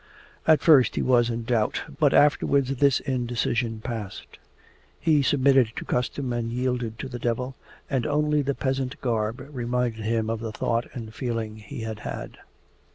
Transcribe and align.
At 0.47 0.63
first 0.63 0.95
he 0.95 1.03
was 1.03 1.29
in 1.29 1.43
doubt, 1.43 1.83
but 1.99 2.11
afterwards 2.11 2.75
this 2.77 2.99
indecision 3.01 3.81
passed. 3.81 4.39
He 4.99 5.21
submitted 5.21 5.73
to 5.75 5.85
custom 5.85 6.33
and 6.33 6.51
yielded 6.51 6.97
to 6.97 7.07
the 7.07 7.19
devil, 7.19 7.53
and 7.87 8.07
only 8.07 8.41
the 8.41 8.55
peasant 8.55 8.99
garb 8.99 9.47
reminded 9.51 10.03
him 10.03 10.27
of 10.27 10.39
the 10.39 10.51
thought 10.51 10.87
and 10.95 11.13
feeling 11.13 11.57
he 11.57 11.81
had 11.81 11.99
had. 11.99 12.39